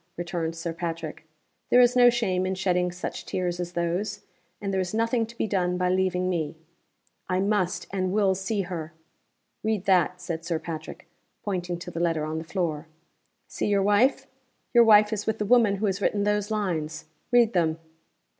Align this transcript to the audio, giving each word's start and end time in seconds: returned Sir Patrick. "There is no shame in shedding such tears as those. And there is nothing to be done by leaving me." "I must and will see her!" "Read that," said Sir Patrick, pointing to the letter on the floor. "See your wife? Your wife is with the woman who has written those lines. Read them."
returned 0.17 0.55
Sir 0.55 0.73
Patrick. 0.73 1.27
"There 1.69 1.79
is 1.79 1.95
no 1.95 2.09
shame 2.09 2.43
in 2.47 2.55
shedding 2.55 2.91
such 2.91 3.23
tears 3.23 3.59
as 3.59 3.73
those. 3.73 4.21
And 4.59 4.73
there 4.73 4.81
is 4.81 4.95
nothing 4.95 5.27
to 5.27 5.37
be 5.37 5.45
done 5.45 5.77
by 5.77 5.89
leaving 5.89 6.27
me." 6.27 6.57
"I 7.29 7.39
must 7.39 7.85
and 7.91 8.11
will 8.11 8.33
see 8.33 8.61
her!" 8.61 8.93
"Read 9.61 9.85
that," 9.85 10.19
said 10.19 10.43
Sir 10.43 10.57
Patrick, 10.57 11.07
pointing 11.43 11.77
to 11.77 11.91
the 11.91 11.99
letter 11.99 12.25
on 12.25 12.39
the 12.39 12.43
floor. 12.43 12.87
"See 13.47 13.67
your 13.67 13.83
wife? 13.83 14.25
Your 14.73 14.85
wife 14.85 15.13
is 15.13 15.27
with 15.27 15.37
the 15.37 15.45
woman 15.45 15.75
who 15.75 15.85
has 15.85 16.01
written 16.01 16.23
those 16.23 16.49
lines. 16.49 17.05
Read 17.31 17.53
them." 17.53 17.77